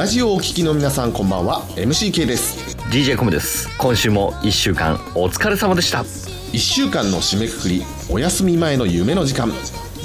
[0.00, 1.60] ラジオをお聞きの皆さんこんばんは。
[1.76, 2.74] MCK です。
[2.86, 3.68] DJ コムです。
[3.76, 5.98] 今週も1週間お疲れ様でした。
[5.98, 9.52] 1週間の締めくくりお休み前の夢の時間。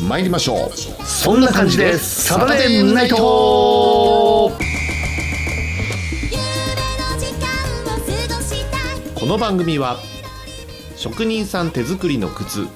[0.06, 0.78] 参りましょう。
[1.06, 2.26] そんな感じです。
[2.26, 3.16] サタデーナイト。
[3.16, 4.58] こ
[9.26, 10.00] の番組は
[10.98, 12.68] 職人さん手作りの靴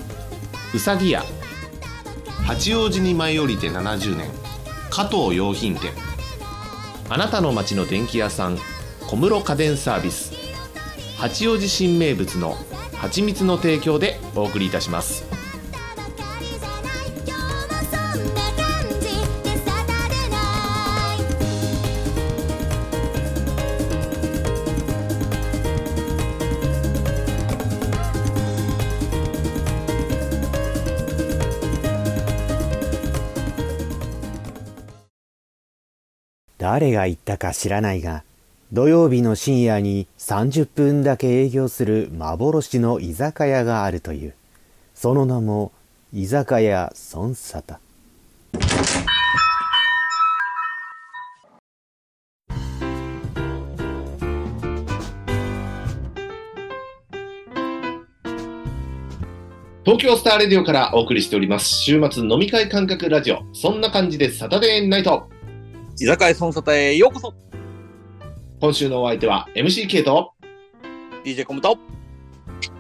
[0.74, 1.26] うさぎ屋。
[2.46, 4.30] 八王子に舞い降りて70年。
[4.90, 5.92] 加藤洋品店
[7.12, 8.58] あなたの街の電気屋さん
[9.08, 10.32] 小室家電サービス
[11.18, 12.56] 八王子新名物の
[12.94, 15.29] 蜂蜜の提供でお送りいたします。
[36.80, 38.24] 誰が言ったか知らないが、
[38.72, 44.34] 土曜日の深夜に30分だけ営業する幻の居酒屋があるという。
[44.96, 45.74] その名も、
[46.14, 47.80] 居酒屋孫沙汰。
[59.84, 65.28] 東京スターレディオからお送りしております週末飲み会感覚ラジオそんな感じでサタデーナイト
[66.02, 67.34] 居酒屋孫沙汰へようこそ。
[68.62, 70.32] 今週のお相手は MCK と
[71.26, 71.78] DJ コムと。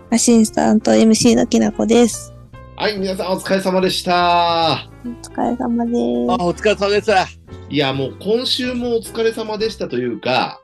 [0.09, 2.33] アシスタント MC のきなこです。
[2.77, 4.87] はい皆さんお疲れ様でした。
[5.03, 5.97] お疲れ様です。
[6.31, 7.11] あお疲れ様です。
[7.69, 10.61] いやもう今週もお疲れ様でしたというか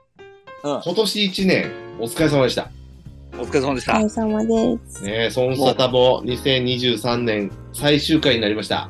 [0.64, 0.82] うん。
[0.82, 2.72] 今年1年お疲れ様でした。
[3.38, 3.98] お疲れ様でした。
[3.98, 5.04] お疲れ様です。
[5.04, 8.90] ねえ孫沙汰も2023年最終回になりました。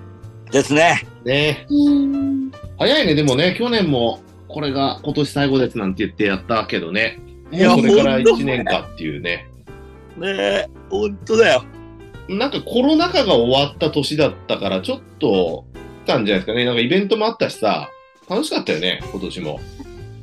[0.51, 1.67] ですねね。
[2.77, 7.19] 早いねでもね去年もこれが今年最後ですなんて言ってやったけどね。
[7.51, 9.47] いやもうそれからほんと1年かっていうね。
[10.17, 11.63] ねえほんとだよ。
[12.27, 15.65] なんかコロナ禍が終わった年だったから、ちょっと、
[16.05, 16.65] 来たんじゃないですかね。
[16.65, 17.89] なんかイベントもあったしさ、
[18.27, 19.59] 楽しかったよね、今年も。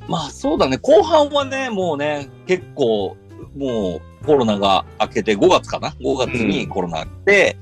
[0.09, 0.79] まあそうだね。
[0.79, 3.17] 後半はねもうね結構
[3.57, 7.57] もうコロナが明けて5月かな？5月にコロナあって、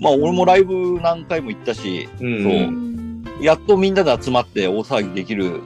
[0.00, 3.24] まあ俺もライブ何回も行ったしうん。
[3.32, 3.44] そう。
[3.44, 5.60] やっとみんなで集まって大騒ぎできる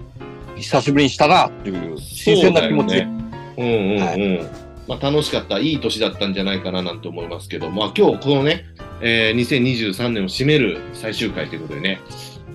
[0.57, 2.95] 久しぶりにしたなっていう新鮮な気持ち。
[2.95, 3.19] で、そうね。
[3.59, 4.49] うんうんうん。
[4.89, 8.65] まあ楽しかった、いい年だったんじゃないかななんて思いますけど、まあ今日このね、
[9.01, 12.01] えー2023年を締める最終回ということでね、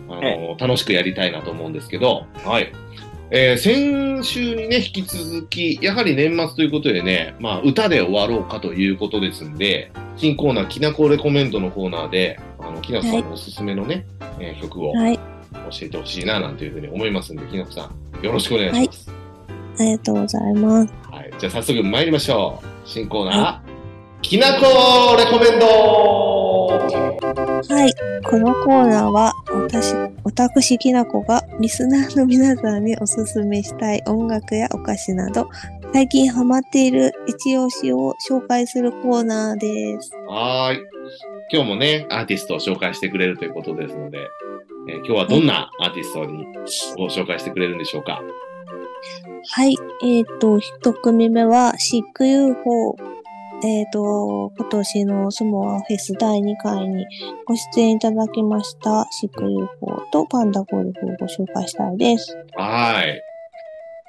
[0.10, 0.56] あのえ。
[0.60, 2.74] 楽しくやりたいなと思うんですけど、はい。
[3.36, 14.06] えー先週にね、引き続き、やはり年末ということでね、まあ、歌で終わろうかということですんで、新コーナー、きなこレコメンドのコーナーで、あの、きなこさんのおすすめのね、
[14.40, 15.18] えー曲をはい。
[15.18, 15.22] 教
[15.82, 17.90] えてほしいな、なんていうふうに思いますんで、きなこさ
[18.22, 19.12] ん、よろしくお願いします。
[19.80, 20.94] ありがとうございます。
[21.10, 21.34] はい。
[21.40, 22.68] じゃあ早速参りましょう。
[22.86, 26.43] 新コーナー、きなこレコメンド
[26.80, 27.94] はい。
[28.24, 35.50] このコーナーは、私、私きなこがリスナーの皆さんにおすすめしたい音楽やお菓子など、
[35.94, 40.12] 最近ハマっている一押しを紹介するコーナーです。
[40.28, 40.80] はーい。
[41.52, 44.18] 今日もね、アーティストを紹介してくれるということですので、
[44.90, 46.46] えー今日はどんなアーティストに
[46.98, 48.22] ご紹介してくれるんでしょうか？
[49.50, 49.76] はい。
[50.04, 52.96] えっ、と、一組目は、シック UFO。
[53.66, 57.06] えっ、と、今年のスモアフェス第2回に
[57.46, 62.38] ご出演いただきました、シック UFO とパンダゴルフをご紹介したいです。
[62.56, 63.22] はーい。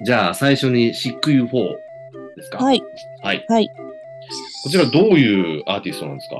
[0.04, 1.58] じゃあ最初にシック UFO
[2.36, 2.58] ですか？。
[2.64, 2.82] はいい。
[3.22, 3.46] はい。
[3.48, 3.68] はい。
[4.64, 6.36] こちらどういうアーティストなんですか？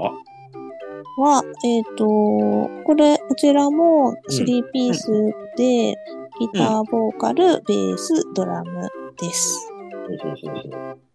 [1.16, 5.12] は、えっ、と、これ、こちらも3ピース
[5.56, 5.96] で、
[6.40, 8.88] ギター、ボーカル、ベース、ドラム
[9.20, 9.70] です。
[10.08, 11.13] ほうほうほうほう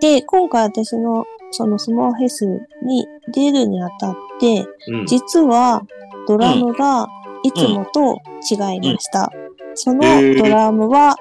[0.00, 2.46] で、今回私のそのスモアフェス
[2.82, 5.06] に出るにあたって、うん。
[5.06, 5.82] 実は
[6.26, 7.06] ドラムが
[7.42, 8.18] いつもと
[8.50, 9.30] 違いました。
[9.74, 10.00] その
[10.36, 11.16] ドラムは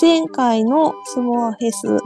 [0.00, 1.98] 前回のスモアフェス、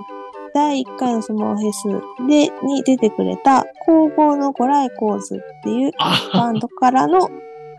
[0.54, 1.84] 第1回のスモアフェス
[2.26, 7.28] で、に出てくれた工房のゴライコーズっていうあバンドからの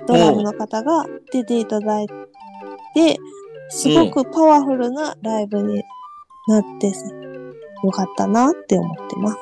[0.07, 2.07] ドラムの方が出ていただい
[2.93, 3.17] て、
[3.69, 5.83] すごくパワフルなライブに
[6.47, 6.91] なって
[7.83, 9.37] よかったなって思ってます。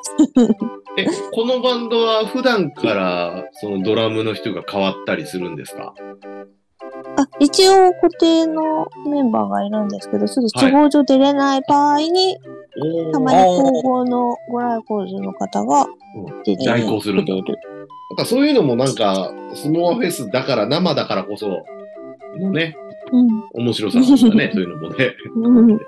[0.97, 5.93] え、このバンドは普段からそのドラムの人が変わったりするんですか？
[7.17, 12.37] あ、一応固定のメンバーがいるんですけど、ちょっと都合上出れない場合に、
[12.79, 15.87] おーたまに高校のご来光寺の方が
[16.45, 17.33] 出て代行するんだ。
[17.33, 17.43] なん
[18.15, 21.63] かそういうのもなんか、スモアフェスだから、生だからこそ、
[22.39, 22.75] のね、
[23.11, 23.27] うん。
[23.65, 25.15] 面白さなんだね、そういうのもね。
[25.35, 25.67] うん。
[25.73, 25.79] は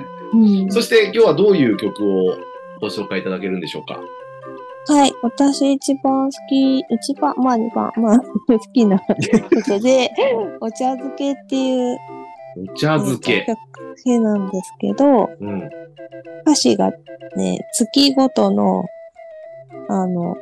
[0.00, 0.72] いうん。
[0.72, 2.36] そして今日はどういう曲を
[2.80, 4.00] ご紹介いただけるんでしょうか？
[4.88, 5.12] はい。
[5.22, 8.18] 私一番好き、一番、まあ二番、まあ
[8.48, 10.10] 好きな曲で、
[10.60, 11.98] お茶漬けっていう
[12.72, 13.46] お茶漬け。
[14.04, 15.70] 曲なんですけど、うん。
[16.42, 16.90] 歌詞が
[17.36, 18.84] ね、月ごとの、
[19.88, 20.36] あの、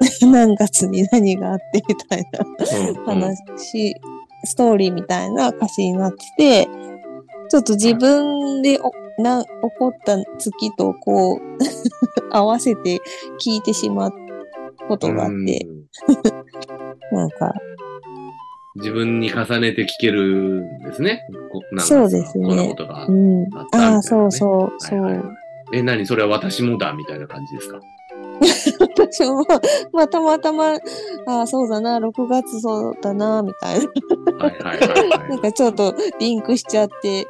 [0.30, 3.94] 何月に何があってみたいなうん話、
[4.44, 6.68] ストーリーみたいな歌詞になってて、
[7.48, 11.38] ちょっと自分でおな起こった月とこう、
[12.32, 13.00] 合わせて
[13.44, 14.12] 聞いてしまう
[14.88, 15.82] ことがあって、うん
[17.16, 17.52] なんか、
[18.76, 21.22] 自分に重ねて聴けるんですね。
[21.78, 23.12] そうですねこんなことがう。
[23.12, 23.42] ん。
[23.54, 25.00] あったみたいなねああ、そうそう、そう。
[25.02, 25.24] はいはい
[25.74, 26.06] え、何？
[26.06, 27.80] それは私もだみたいな感じですか？
[29.10, 29.44] 私も、
[29.92, 30.74] まあ、たまたま、
[31.26, 33.86] ああ、そうだな、6月そうだな、みたいな。
[34.38, 37.26] はいはいはいなはんかちょっとリンクしちゃって、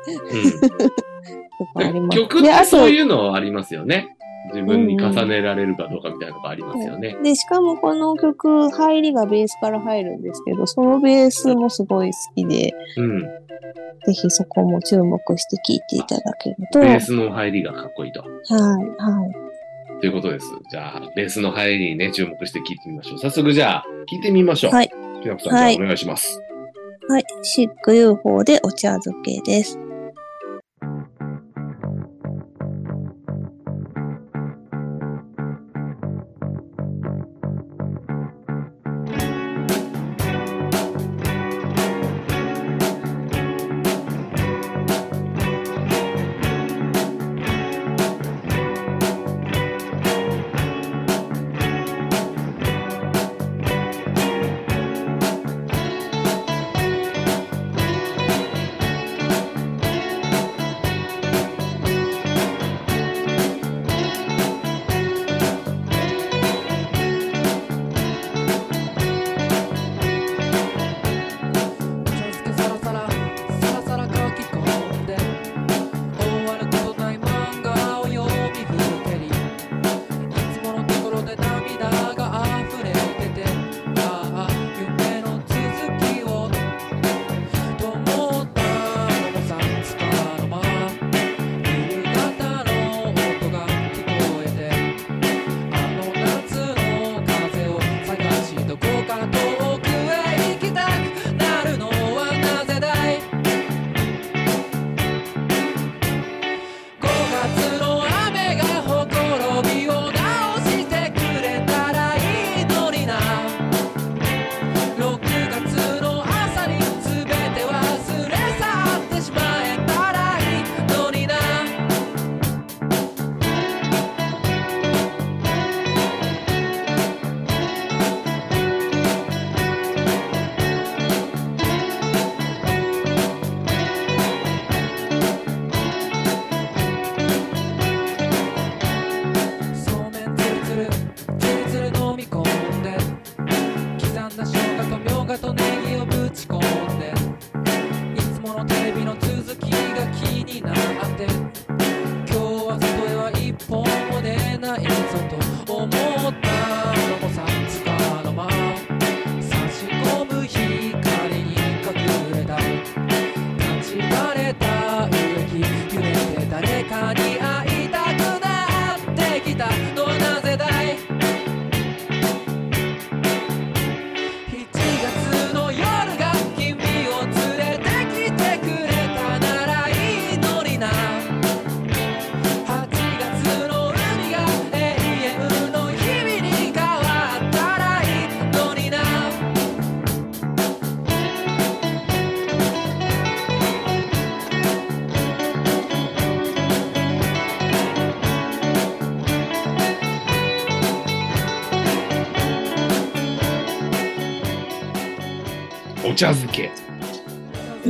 [1.76, 2.18] うん、 ます。
[2.18, 4.16] 曲ってそう、いうのありますよね。
[4.52, 7.16] 自分に重ねられるかどうかみたいなのがありますよね。
[7.22, 13.20] で、しかもこの曲、入りがベースから入るんですけど、そのベースもすごい好きで、うん。
[14.04, 18.22] ぜひそこも注目して聴いていただけると、ベはい、ースの入りがかっこいいと。
[18.22, 19.51] はい。
[20.02, 20.48] ということです。
[20.68, 23.18] じゃあ、ベースの入りにね、注目して聞いてみましょう。
[23.20, 24.72] 早速じゃあ、聞いてみましょう。
[24.72, 24.90] はい。
[25.22, 26.40] きなこさん、はいじゃあお願いします。
[27.08, 27.24] はい。
[27.42, 29.78] シック UFO でお茶漬けです。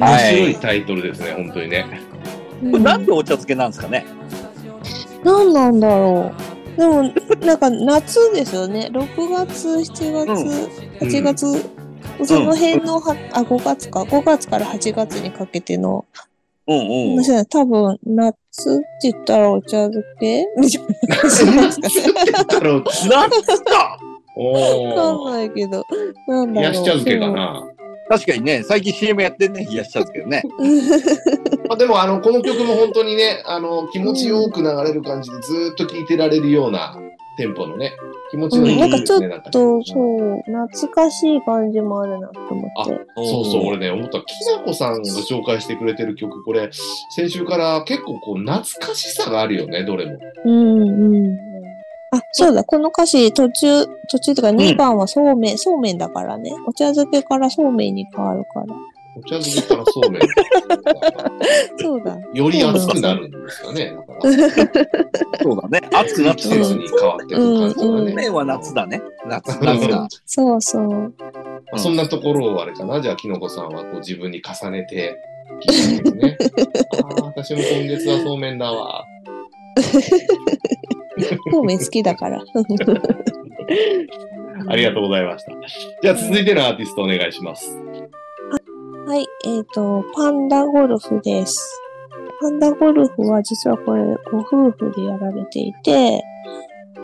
[0.02, 1.86] 面はい白いタイトルですね、本当にね。
[2.70, 4.04] これなんでお茶漬けなんですかね？
[5.24, 6.32] 何なんだろ
[6.76, 6.78] う。
[6.78, 7.02] でも、
[7.44, 8.88] なんか夏ですよね。
[8.92, 10.30] 6月、7月、
[11.00, 11.64] 8月、
[12.24, 14.02] その辺のは、あ、5月か。
[14.02, 16.04] 5月から8月にかけての、
[16.66, 16.86] うんうん。
[17.14, 20.46] 面白い多分、夏って言ったらお茶漬け？
[20.56, 21.88] みたいな感じなんですか
[23.08, 23.98] 夏か
[24.34, 25.30] おわかんー。
[25.30, 25.84] ないけど、
[26.26, 26.72] なんだろう。
[26.72, 27.68] 冷やし茶漬けかな。
[28.12, 30.42] 確かにね、最近 CM やってんね、冷やしちゃうんですけどね。
[31.66, 36.98] まあ、でもあのこの曲も本当にねあの気持ちよく流れる感じでずーっと聴いてられるような
[37.38, 37.92] テンポのね
[38.30, 43.06] 気持ちのいいうんなんかちょっねなんかと、そう、懐かしい感じもあるなと思って。
[43.16, 44.20] そうそう、俺ね、思った。
[44.20, 44.24] き
[44.56, 46.68] なこさんが紹介してくれてる曲、これ、
[47.10, 50.18] 先週から結構こう、懐かしさがあるよね、どれも。
[50.44, 50.84] うんう
[51.28, 51.51] ん。
[52.12, 56.52] あ、そうだ、この歌詞途中、途中とか2番はそうめん、そうめんだからね。
[56.66, 58.66] お茶漬けからそうめんに変わるから。
[59.16, 60.22] お茶漬けからそうめん。
[61.80, 62.18] そうだ。
[62.34, 63.96] より熱くなるんですかね。
[65.42, 65.88] そうだね。
[65.90, 68.14] 暑くなって季節に変わっていく感じがうんね。
[68.14, 69.00] 麺は夏だね。
[69.26, 70.08] 夏、夏だ。
[70.26, 70.82] そうそう。
[70.82, 71.14] うん
[71.76, 75.16] そんなところをあれかな、じゃあ、きのこさんはこう自分に重ねて
[75.66, 76.76] 聞いてるんですね。
[77.02, 79.06] ああ、私も今月はそうめんだわ。
[81.50, 82.42] そうめん好きだから。
[84.68, 85.52] ありがとうございました。
[86.02, 87.76] じゃあ、続いてのアーティストお願いします。
[89.06, 91.80] はい、えっ、と、パンダゴルフです。
[92.40, 96.22] パンダゴルフは実はこれ、ご夫婦でやられていて、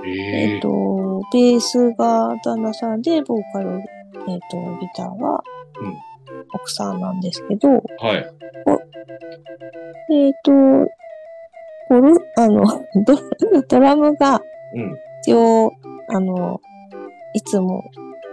[0.04, 3.70] えっ、えと、ベースが旦那さんで、ボーカル、
[4.28, 5.42] えっ、と、ギターは
[6.54, 8.32] 奥さんなんですけど、はい。
[10.10, 10.52] えっ、と、
[12.36, 12.64] あの、
[13.04, 13.18] ド
[13.68, 14.42] ドラムが、
[14.74, 14.98] うん。
[15.22, 15.72] 一応、
[16.08, 16.60] あの、
[17.34, 17.84] いつも、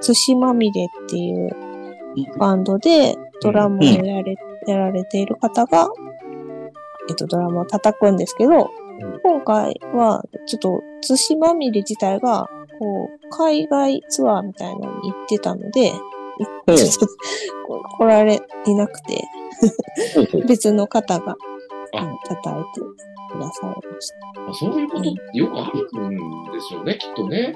[0.02, 1.50] 寿司まみれっていう
[2.38, 4.36] バンドでドラムをやられ,、
[4.68, 5.90] やられている方が、
[7.10, 8.70] えっと、ドラムを叩くんですけど、
[9.02, 9.20] うん。
[9.24, 12.48] 今回は、ちょっと、寿司まみれ自体が、
[12.80, 15.92] こう、海外ツアーみたいなのに行ってたので、
[16.68, 16.76] うん。
[16.76, 16.90] ちょっ
[17.98, 19.24] 来られいなくて、
[20.48, 21.36] 別の方が
[21.94, 22.08] あ。
[22.28, 24.52] 叩いてくださいました。
[24.52, 27.54] あそういうことってよくあるんでしょうね、きっとね。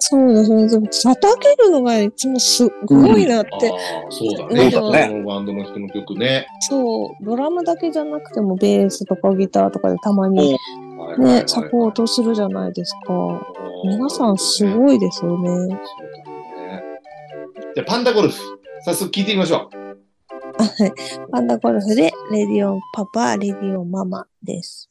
[0.00, 0.68] そうですね。
[0.68, 3.50] でも、叩けるのがいつもすごいなって。
[3.66, 4.70] うだね。
[4.70, 6.46] そうだねこのバンドの人の曲ね。
[6.60, 10.56] そう、ドラムだけじゃなくても、ベースとかギターとかでたまに
[11.18, 13.12] ね、サポートするじゃないですか。
[13.84, 14.72] 皆さんすい。
[14.72, 15.48] ごいですよね。
[15.48, 15.80] そうだね。
[17.74, 18.40] じゃあ、パンダゴルフ。
[18.84, 19.78] 早速聞いてみましょう。
[20.62, 20.92] はい。
[21.32, 24.88] パンダゴルフで、レディオンパパ、レディオンママです。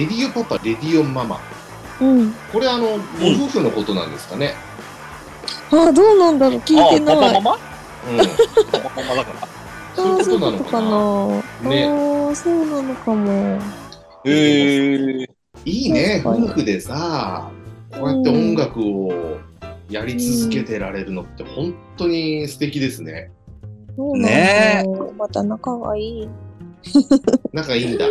[0.00, 1.38] レディオパパ、レディオママ。
[2.00, 2.32] うん。
[2.50, 2.96] これあの、ご
[3.44, 4.54] 夫婦のことなんですかね。
[5.70, 7.34] あ、どうなんだろう聞いてあ、パない。
[7.34, 7.54] パママ？
[7.54, 7.58] う
[8.72, 9.46] パパママだから。
[9.46, 9.50] ん。
[9.94, 10.88] そういうことなのかな。
[11.68, 11.70] な。
[11.70, 13.58] ねああ、そうなのかも。
[14.24, 15.28] へえ。
[15.66, 17.50] いいね、夫婦でさ、
[17.90, 19.38] こうやって音楽を
[19.90, 23.30] やり続けてられるのって本当に素敵ですね。
[23.98, 25.12] そうなんだよ。
[25.18, 26.28] また仲がいい。
[27.52, 28.06] 仲いいんだ。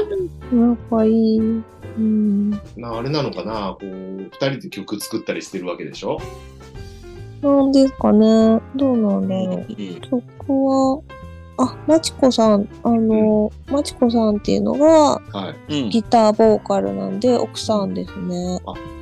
[0.51, 1.39] 仲いい。
[1.39, 2.51] うん。
[2.77, 6.19] なあれなのかな、こう、二人で曲作ったりしてるわけでしょ？
[7.41, 8.59] なんですかね。
[8.75, 9.65] どうなんだろう。
[9.69, 11.01] うん曲は、
[11.57, 15.83] あ、まちこさん、あの、まちこさんっていうのがはい。
[15.83, 15.89] うん。
[15.89, 18.59] ギターボーカルなんで奥さんですね。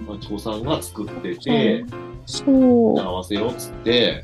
[0.07, 1.85] まちこさんが作ってて、
[2.25, 2.99] そう。
[2.99, 4.23] 合わせようっつって、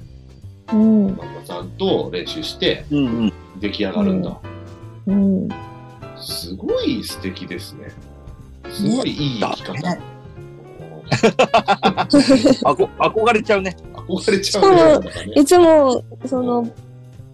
[0.72, 1.16] うん。
[1.16, 3.34] ママさんと練習してうんうん。
[3.60, 4.40] 出来上がるんだ。
[4.44, 4.53] うん。
[6.18, 7.92] すごい素敵ですね。
[8.72, 9.82] すごいいい生き方。
[9.82, 9.98] だ
[12.66, 13.76] あこ憧れちゃうね。
[13.94, 15.10] 憧れちゃうね。
[15.10, 16.68] ねいつも、その、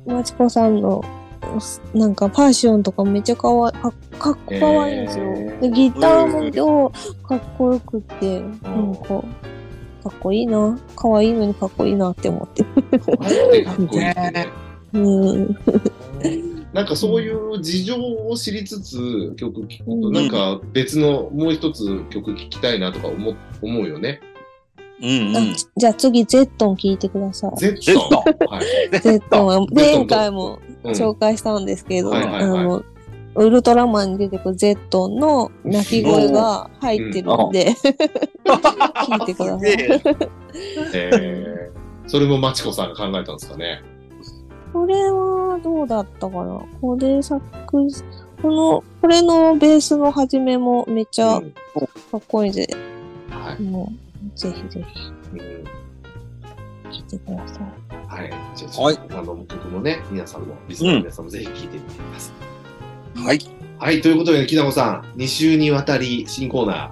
[0.05, 1.03] まちこさんの、
[1.93, 5.25] なんかパッションとかめっちゃかわかかっこかわいいんですよ。
[5.25, 6.91] へーでギターも超
[7.23, 10.77] かっこよくって、なんか、かっこいいな。
[10.95, 12.63] かわいいのにかっこいいなって思って。
[12.63, 12.69] か
[13.73, 14.47] っこいいね。
[14.93, 15.57] うん。
[16.73, 24.21] なんかそういう事情を知りつつ曲聴くと、うんなんか別のもう一つ曲聴きたいなとか思思うよね。
[24.23, 24.29] あ
[25.01, 25.55] うんうん。
[25.77, 27.57] じゃあ次、ゼットン聞いてください。
[27.57, 27.81] Z。
[27.81, 28.99] Z はい。
[28.99, 32.83] ゼットンは前回もうん紹介したんですけど、はいはいはいあの、
[33.35, 37.73] ウルトラマンに出てくるゼットンの鳴き声が入ってるんで、
[38.45, 39.77] 聞いてください。
[39.77, 40.01] で
[40.93, 43.81] えー、それもまちこさんが考えたんですかね。
[44.73, 46.61] これはどうだったかな？
[46.81, 47.81] これ作、こ
[48.43, 51.57] の、これのベースの始めもめっちゃうんか
[52.17, 52.67] っこいいんで、
[53.29, 53.61] はい。
[53.63, 53.91] も
[54.35, 54.85] う、ぜひぜ
[55.33, 55.39] うん
[56.91, 57.63] ひ聞いてください。
[58.07, 58.33] はい。
[58.55, 62.31] じゃあ、他の曲もね、皆さんも、リスナーの皆さんもぜひ聴いてみてくださ
[63.15, 63.23] い。
[63.23, 63.39] はい。
[63.79, 64.01] はい。
[64.01, 66.91] ということで、きなこさん、2週にわたり新コーナ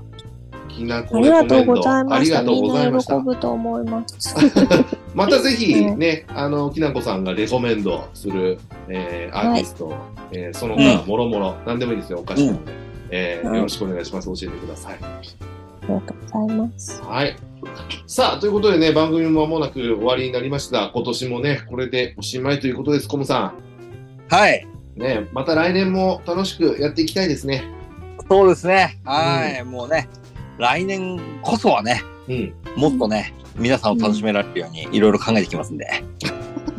[0.68, 2.42] ー、きなこありがとうございあました。
[2.42, 3.24] りがとうございました喜。
[3.24, 4.36] ぶと思います。
[5.18, 9.98] またぜひね、あの、きなこさんがレコメンドする、えーアーティスト、
[10.32, 12.74] えーその他、もろもろ、なんでもいいですよ、お菓子でもね、
[13.10, 14.28] えーはいよろしくお願いします。
[14.28, 14.98] 教えてください。
[15.02, 15.22] あ
[15.82, 17.02] りがとうございます。
[17.02, 17.36] はい。
[18.06, 20.92] さあ、ということでね、番組も間もなく終わりになりました。
[20.94, 23.56] 今年もね、これでおしまいということです、コムさ
[24.30, 24.68] はい。
[24.96, 25.02] ん。
[25.02, 27.64] ね、また来年も楽しくやっていきたいですね。
[28.30, 29.00] そうですね。
[29.04, 29.64] はい。
[29.64, 30.10] もうね、
[30.58, 32.54] 来年こそはね、うん。
[32.76, 36.04] もっとね、皆さんを楽しめられるようにいろいろ考えていきますんで。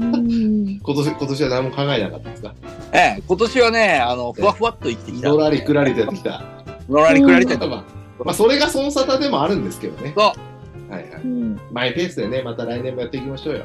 [0.00, 0.80] うん。
[0.80, 2.54] 今年、今年は何も考えなかったですか？
[2.92, 5.28] ええ、今年はね、あの、ふわふわっと生きてきた。
[5.28, 6.42] のらりくらりとやってきた。
[6.88, 7.84] のらりくらりとやってまあ、
[8.24, 10.12] まあ、それがその沙汰でもあるんですけどね。
[10.16, 11.04] そはいはい。
[11.22, 11.60] うん。
[11.72, 13.64] マイペースでね、また来年もやっていきましょうよ。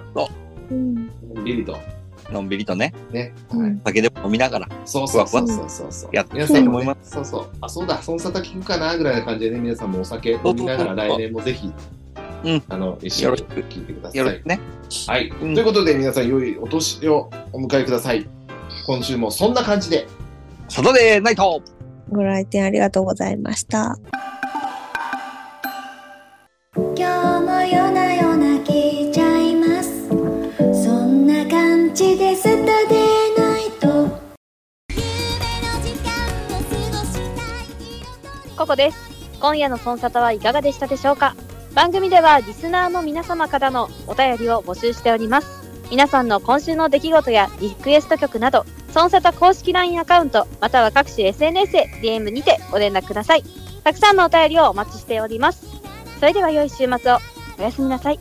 [0.71, 0.95] うん。
[1.33, 1.77] のんびりと。
[2.33, 3.33] のんびりとね、ね。
[3.51, 3.79] うんはい。
[3.85, 4.67] 酒でも飲みながら。
[4.85, 6.09] そうそうそうふそうそうそう。
[6.13, 7.49] やってい皆さんも、きたいと思いまね、そうそう。
[7.61, 11.71] あ、そうだ、その沙汰聞くかなぐらいな感じでね、皆さんもお酒飲みながら来年もぜひ、
[12.43, 14.17] うんあの、一緒に聞いてください。
[14.17, 14.59] よろしくね。
[15.07, 15.29] はい。
[15.29, 18.27] うんということで、皆さん、良いお年をお迎えください。
[18.85, 20.07] 今週もそんな感じで。
[20.67, 21.61] サタデーナイト
[22.09, 23.97] ご来店ありがとうございました。
[38.73, 38.97] 子です。
[39.39, 41.35] 今夜のソンサタはいかがでしたでしょうか？
[41.75, 45.63] 番組ではリスナーの皆様からのお便りを募集しております。
[45.91, 53.43] 皆さんの今週の出来事やリクエスト曲など、ソンサタ公式 LINE アカウント、または各種 SNS で DM にてご連絡ください。
[53.83, 55.65] たくさんのお便りをお待ちしております。
[56.19, 57.17] それでは良い週末を。
[57.59, 58.19] おやすみなさい。